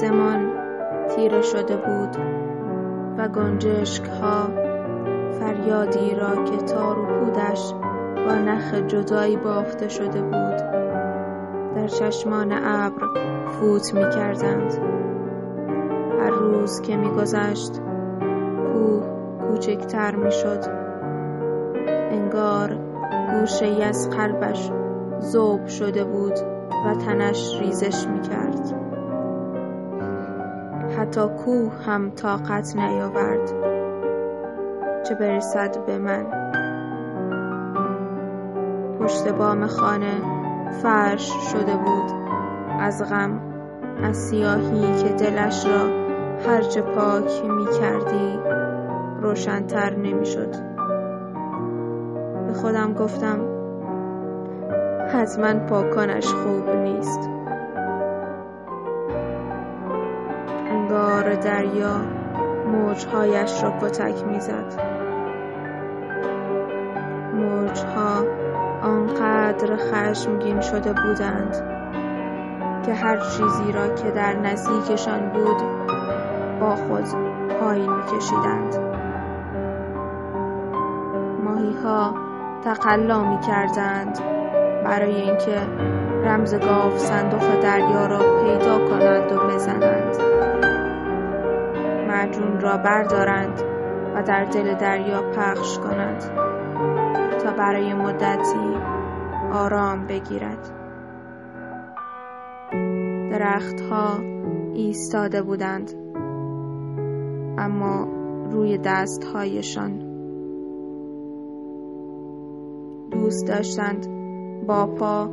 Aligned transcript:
آسمان 0.00 0.52
تیره 1.08 1.42
شده 1.42 1.76
بود 1.76 2.16
و 3.18 3.28
گنجشک 3.28 4.04
ها 4.04 4.48
فریادی 5.32 6.14
را 6.14 6.44
که 6.44 6.56
تار 6.56 6.98
و 6.98 7.06
پودش 7.06 7.72
با 8.26 8.34
نخ 8.34 8.74
جدایی 8.74 9.36
بافته 9.36 9.88
شده 9.88 10.22
بود 10.22 10.56
در 11.74 11.88
چشمان 11.88 12.52
ابر 12.52 13.06
فوت 13.46 13.94
می 13.94 14.00
کردند. 14.00 14.72
هر 16.20 16.30
روز 16.30 16.80
که 16.80 16.96
می 16.96 17.10
گذشت 17.10 17.80
کوه 18.72 19.02
کوچکتر 19.48 20.16
می 20.16 20.32
شد 20.32 20.64
انگار 22.10 22.78
گوشه 23.30 23.84
از 23.84 24.10
قلبش 24.10 24.70
زوب 25.18 25.66
شده 25.66 26.04
بود 26.04 26.38
و 26.86 26.94
تنش 26.94 27.60
ریزش 27.60 28.06
می 28.06 28.20
کرد 28.20 28.89
حتی 31.00 31.20
کوه 31.20 31.72
هم 31.86 32.10
طاقت 32.10 32.76
نیاورد. 32.76 33.50
چه 35.04 35.14
برسد 35.14 35.86
به 35.86 35.98
من؟ 35.98 36.26
پشت 39.00 39.28
بام 39.28 39.66
خانه 39.66 40.22
فرش 40.82 41.32
شده 41.52 41.76
بود. 41.76 42.12
از 42.80 43.10
غم 43.10 43.40
از 44.02 44.16
سیاهی 44.16 45.02
که 45.02 45.08
دلش 45.08 45.66
را 45.66 45.80
هرچه 46.46 46.82
پاک 46.82 47.44
می 47.44 47.66
کردی 47.80 48.38
روشنتر 49.20 49.96
نمی 49.96 50.26
شد 50.26 50.50
به 52.46 52.52
خودم 52.52 52.94
گفتم 52.94 53.40
حتما 55.12 55.54
پاکانش 55.66 56.26
خوب 56.26 56.68
نیست. 56.70 57.39
انگار 61.20 61.34
دریا 61.34 62.00
موجهایش 62.66 63.62
را 63.62 63.72
کتک 63.80 64.24
می‌زد. 64.26 64.80
موجها 67.34 68.24
آنقدر 68.82 69.76
خشمگین 69.76 70.60
شده 70.60 70.92
بودند 70.92 71.56
که 72.86 72.94
هر 72.94 73.16
چیزی 73.16 73.72
را 73.72 73.88
که 73.88 74.10
در 74.10 74.32
نزدیکشان 74.32 75.28
بود 75.28 75.62
با 76.60 76.74
خود 76.74 77.04
پایین 77.60 77.92
میکشیدند. 77.92 78.76
ماهی 81.44 81.76
ها 81.84 82.14
تقلا 82.64 83.22
می 83.22 83.40
کردند 83.40 84.18
برای 84.84 85.14
اینکه 85.14 85.56
رمز 86.24 86.54
گاف 86.54 86.98
صندوق 86.98 87.60
دریا 87.62 88.06
را 88.06 88.18
پیدا 88.18 88.78
کنند 88.78 89.32
و 89.32 89.36
بزنند. 89.36 90.29
معجون 92.10 92.60
را 92.60 92.76
بردارند 92.76 93.62
و 94.14 94.22
در 94.22 94.44
دل 94.44 94.74
دریا 94.74 95.22
پخش 95.22 95.78
کنند 95.78 96.20
تا 97.38 97.52
برای 97.52 97.94
مدتی 97.94 98.76
آرام 99.52 100.06
بگیرد. 100.06 100.70
درختها 103.30 104.18
ایستاده 104.74 105.42
بودند 105.42 105.92
اما 107.58 108.08
روی 108.50 108.78
دستهایشان 108.78 109.98
دوست 113.10 113.46
داشتند 113.48 114.06
با 114.66 114.86
پا 114.86 115.30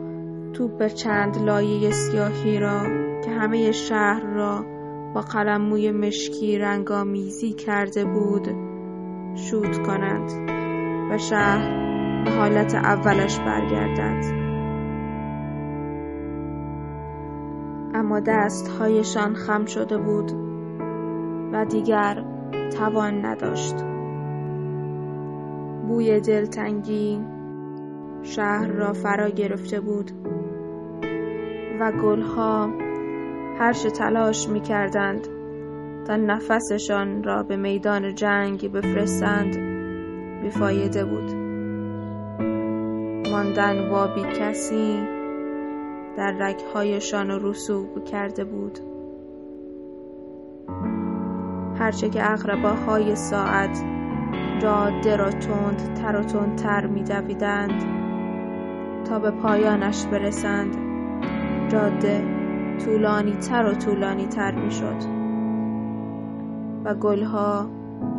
توپ 0.54 0.88
چند 0.88 1.38
لایه 1.38 1.92
سیاهی 1.92 2.60
را 2.60 2.82
که 3.26 3.32
همه 3.32 3.72
شهر 3.72 4.24
را 4.26 4.77
با 5.14 5.22
قلم 5.22 5.62
موی 5.62 5.92
مشکی 5.92 6.58
رنگامیزی 6.58 7.54
کرده 7.54 8.06
بود. 8.06 8.48
شوت 9.36 9.84
کنند 9.88 10.32
و 11.12 11.18
شهر 11.18 11.88
به 12.26 12.32
حالت 12.32 12.76
اولش 12.76 13.40
برگردد. 13.40 14.48
اما 17.94 18.20
دستهایشان 18.20 19.34
خم 19.34 19.66
شده 19.66 19.98
بود 19.98 20.32
و 21.54 21.66
دیگر 21.66 22.26
توان 22.78 23.26
نداشت. 23.26 23.76
بوی 25.88 26.20
دلتنگی 26.20 27.22
شهر 28.22 28.68
را 28.68 28.94
فرا 28.94 29.30
گرفته 29.30 29.80
بود 29.80 30.12
و 31.80 31.92
گلها 31.92 32.87
هرچه 33.60 33.90
تلاش 33.90 34.50
می 34.50 34.62
کردند 34.62 35.28
تا 36.08 36.16
نفسشان 36.16 37.24
را 37.24 37.44
به 37.44 37.58
میدان 37.58 38.16
جنگ 38.16 38.72
بفرستند 38.72 39.58
بیفایده 40.42 41.06
بود. 41.06 41.32
ماندن 43.32 43.90
با 43.90 44.08
بی 44.08 44.22
کسی 44.22 45.00
در 46.18 46.32
رگهایشان 46.40 47.40
رسوب 47.42 48.04
کرده 48.04 48.44
بود. 48.44 48.80
هرچه 51.80 52.10
که 52.10 52.24
های 52.88 53.16
ساعت 53.16 53.84
جاده 54.62 55.16
را 55.16 55.30
تند 55.30 55.94
تر 55.94 56.16
و 56.16 56.24
تندتر 56.24 56.88
می 56.88 57.04
دویدند 57.04 57.84
تا 59.06 59.20
به 59.20 59.32
پایانش 59.32 60.06
برسند 60.06 60.78
جاده 61.72 62.37
طولانی 62.86 63.34
تر 63.34 63.66
و 63.66 63.74
طولانی 63.74 64.26
تر 64.26 64.56
می 64.56 64.72
شد 64.72 65.18
و 66.86 66.94
گلها 66.94 67.70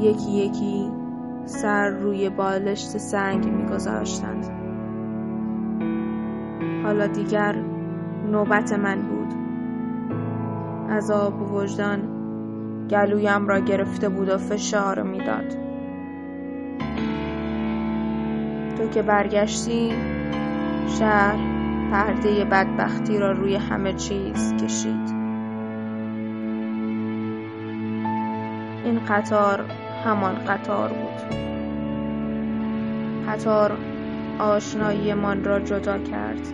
یکی 0.00 0.30
یکی 0.30 0.90
سر 1.44 1.88
روی 1.88 2.30
بالشت 2.30 2.98
سنگ 2.98 3.48
می 3.48 3.66
گذاشتند. 3.66 4.46
حالا 6.84 7.06
دیگر 7.06 7.56
نوبت 8.30 8.72
من 8.72 9.02
بود. 9.02 9.34
عذاب 10.90 11.52
وجدان 11.52 12.00
گلویم 12.90 13.48
را 13.48 13.58
گرفته 13.58 14.08
بود 14.08 14.28
و 14.28 14.38
فشار 14.38 15.02
می‌داد. 15.02 15.56
تو 18.76 18.88
که 18.88 19.02
برگشتی 19.02 19.92
شهر 20.86 21.57
پرده 21.90 22.44
بدبختی 22.44 23.18
را 23.18 23.32
روی 23.32 23.56
همه 23.56 23.92
چیز 23.92 24.54
کشید. 24.54 25.08
این 28.84 29.00
قطار 29.08 29.64
همان 30.04 30.34
قطار 30.34 30.88
بود. 30.88 31.38
قطار 33.28 33.78
آشناییمان 34.38 35.44
را 35.44 35.60
جدا 35.60 35.98
کرد. 35.98 36.48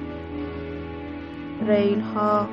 ریل 1.67 2.01
ها 2.01 2.49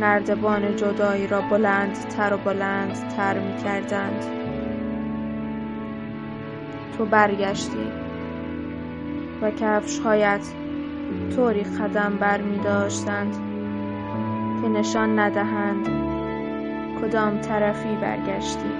نردبان 0.00 0.76
جدایی 0.76 1.26
را 1.26 1.40
بلند 1.40 2.08
تر 2.08 2.34
و 2.34 2.36
بلند 2.36 3.08
تر 3.16 3.38
می 3.38 3.56
کردند 3.64 4.24
تو 6.98 7.06
برگشتی 7.06 7.92
و 9.42 9.50
کفش 9.50 9.98
هایت 9.98 10.46
طوری 11.28 11.62
قدم 11.62 12.16
بر 12.20 12.40
می 12.40 12.58
داشتند 12.58 13.32
که 14.62 14.68
نشان 14.68 15.18
ندهند 15.18 15.88
کدام 17.00 17.40
طرفی 17.40 17.96
برگشتی. 17.96 18.70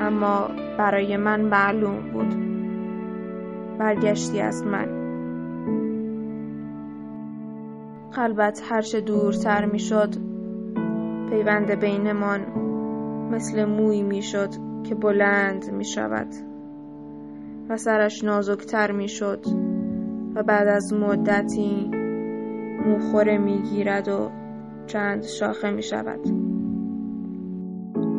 اما 0.00 0.48
برای 0.78 1.16
من 1.16 1.40
معلوم 1.40 2.10
بود 2.12 2.34
برگشتی 3.78 4.40
از 4.40 4.66
من. 4.66 5.04
قلبت 8.12 8.62
هرچه 8.68 9.00
دورتر 9.00 9.64
می 9.64 9.78
شد 9.78 10.14
پیوند 11.30 11.70
بینمان 11.70 12.40
مثل 13.30 13.64
موی 13.64 14.02
می 14.02 14.22
شد 14.22 14.50
که 14.84 14.94
بلند 14.94 15.70
می 15.70 15.84
شود 15.84 16.28
و 17.68 17.76
سرش 17.76 18.24
نازکتر 18.24 18.92
می 18.92 19.08
شد. 19.08 19.63
و 20.34 20.42
بعد 20.42 20.68
از 20.68 20.92
مدتی 20.92 21.90
موخوره 22.86 23.38
می 23.38 23.62
گیرد 23.62 24.08
و 24.08 24.30
چند 24.86 25.22
شاخه 25.22 25.70
می 25.70 25.82
شود 25.82 26.20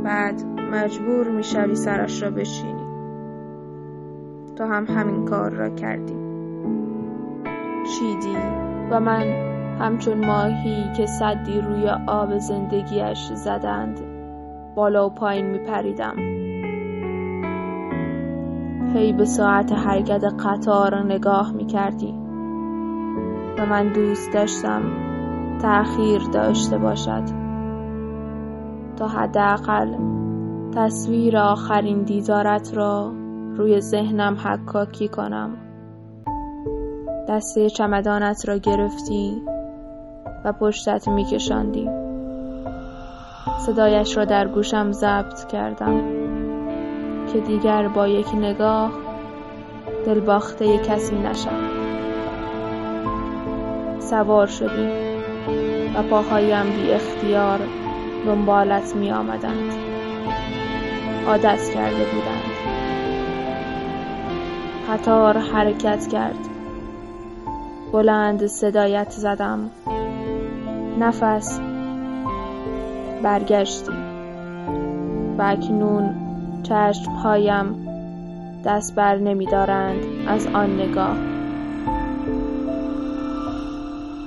بعد 0.03 0.43
مجبور 0.71 1.31
می 1.31 1.43
شوی 1.43 1.75
سرش 1.75 2.23
را 2.23 2.29
بشینی 2.29 2.85
تو 4.55 4.63
هم 4.63 4.85
همین 4.85 5.25
کار 5.25 5.51
را 5.51 5.69
کردی. 5.69 6.15
چیدی؟ 7.85 8.37
و 8.91 8.99
من 8.99 9.21
همچون 9.79 10.25
ماهی 10.25 10.93
که 10.97 11.05
صدی 11.05 11.61
روی 11.61 11.89
آب 12.07 12.37
زندگیش 12.37 13.31
زدند 13.33 13.99
بالا 14.75 15.07
و 15.07 15.09
پایین 15.09 15.45
می 15.45 15.57
پریدم 15.57 16.34
هی 18.95 19.13
به 19.13 19.25
ساعت 19.25 19.71
حرکت 19.71 20.23
قطار 20.23 21.03
نگاه 21.05 21.51
می 21.51 21.65
کردی 21.65 22.13
و 23.57 23.65
من 23.65 23.93
دوست 23.93 24.33
داشتم 24.33 24.81
تأخیر 25.61 26.21
داشته 26.33 26.77
باشد. 26.77 27.23
تا 28.97 29.07
حداقل 29.07 29.95
تصویر 30.75 31.37
آخرین 31.37 32.03
دیدارت 32.03 32.77
را 32.77 33.11
روی 33.57 33.81
ذهنم 33.81 34.37
حکاکی 34.43 35.07
کنم. 35.07 35.49
دسته 37.29 37.69
چمدانت 37.69 38.47
را 38.47 38.57
گرفتی 38.57 39.41
و 40.45 40.53
پشتت 40.53 41.07
میکشاندی. 41.07 41.89
صدایش 43.65 44.17
را 44.17 44.25
در 44.25 44.47
گوشم 44.47 44.91
ضبط 44.91 45.47
کردم. 45.47 46.14
که 47.35 47.41
دیگر 47.41 47.87
با 47.87 48.07
یک 48.07 48.35
نگاه 48.35 48.91
دلباخته 50.05 50.77
کسی 50.77 51.15
نشم. 51.15 51.69
سوار 53.99 54.47
شدی 54.47 54.89
و 55.95 56.03
پاهایم 56.03 56.65
بی 56.65 56.91
اختیار 56.91 57.59
دنبالت 58.25 58.95
می 58.95 59.11
آمدند. 59.11 59.73
عادت 61.27 61.69
کرده 61.73 62.05
بودند. 62.05 62.51
قطار 64.89 65.37
حرکت 65.37 66.07
کرد. 66.07 66.49
بلند 67.91 68.45
صدایت 68.45 69.09
زدم. 69.09 69.69
نفس 70.99 71.59
برگشتی 73.23 73.93
و 75.37 75.41
اکنون 75.41 76.24
چشمهایم 76.69 77.87
دست 78.65 78.95
بر 78.95 79.15
نمی 79.15 79.45
دارند 79.45 80.05
از 80.27 80.47
آن 80.47 80.79
نگاه. 80.79 81.17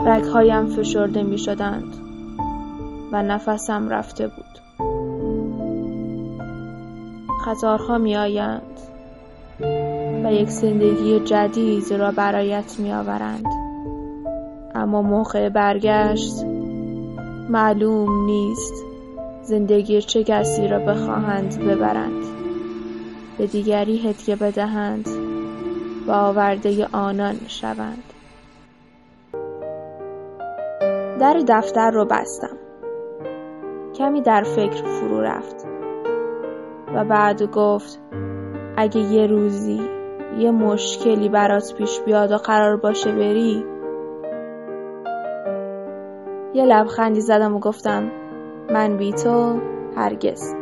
رگهایم 0.06 0.66
فشرده 0.66 1.22
می 1.22 1.38
شدند 1.38 1.94
و 3.12 3.22
نفسم 3.22 3.88
رفته 3.88 4.28
بود. 4.28 4.58
قطارها 7.46 7.98
می 7.98 8.16
آیند 8.16 8.62
و 10.24 10.32
یک 10.32 10.48
زندگی 10.48 11.20
جدید 11.20 11.92
را 11.92 12.10
برایت 12.10 12.76
می 12.78 12.92
آورند 12.92 13.46
اما 14.74 15.02
موقع 15.02 15.48
برگشت 15.48 16.44
معلوم 17.48 18.24
نیست 18.24 18.87
زندگی 19.48 20.02
چه 20.02 20.24
کسی 20.24 20.68
را 20.68 20.78
بخواهند 20.78 21.64
ببرند. 21.64 22.24
به 23.38 23.46
دیگری 23.46 23.98
هدیه 23.98 24.36
بدهند 24.36 25.08
و 26.06 26.10
آورده 26.10 26.86
آنان 26.92 27.36
شوند. 27.46 28.02
در 31.20 31.42
دفتر 31.48 31.90
رو 31.90 32.04
بستم. 32.04 32.56
کمی 33.94 34.22
در 34.22 34.42
فکر 34.42 34.84
فرو 34.84 35.20
رفت 35.20 35.66
و 36.94 37.04
بعد 37.04 37.42
گفت 37.42 38.00
اگه 38.76 39.00
یه 39.00 39.26
روزی 39.26 39.80
یه 40.38 40.50
مشکلی 40.50 41.28
برات 41.28 41.74
پیش 41.78 42.00
بیاد 42.00 42.32
و 42.32 42.36
قرار 42.36 42.76
باشه 42.76 43.12
بری. 43.12 43.64
یه 46.54 46.64
لبخندی 46.64 47.20
زدم 47.20 47.54
و 47.54 47.58
گفتم 47.58 48.10
من 48.70 48.96
بی 48.96 49.12
تو 49.12 49.60
هرگز. 49.96 50.57